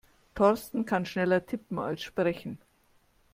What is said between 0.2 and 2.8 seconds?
Thorsten kann schneller tippen als sprechen.